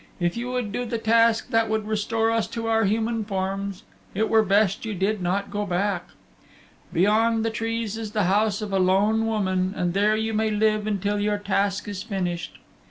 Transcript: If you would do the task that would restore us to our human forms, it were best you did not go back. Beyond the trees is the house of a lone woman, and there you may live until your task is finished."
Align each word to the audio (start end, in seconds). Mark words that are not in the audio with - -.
If 0.19 0.35
you 0.35 0.51
would 0.51 0.71
do 0.71 0.83
the 0.83 0.97
task 0.97 1.51
that 1.51 1.69
would 1.69 1.85
restore 1.85 2.31
us 2.31 2.47
to 2.47 2.65
our 2.65 2.85
human 2.85 3.23
forms, 3.23 3.83
it 4.15 4.29
were 4.29 4.41
best 4.41 4.83
you 4.83 4.95
did 4.95 5.21
not 5.21 5.51
go 5.51 5.63
back. 5.63 6.07
Beyond 6.91 7.45
the 7.45 7.51
trees 7.51 7.99
is 7.99 8.09
the 8.11 8.23
house 8.23 8.63
of 8.63 8.73
a 8.73 8.79
lone 8.79 9.27
woman, 9.27 9.75
and 9.77 9.93
there 9.93 10.15
you 10.15 10.33
may 10.33 10.49
live 10.49 10.87
until 10.87 11.19
your 11.19 11.37
task 11.37 11.87
is 11.87 12.01
finished." 12.01 12.57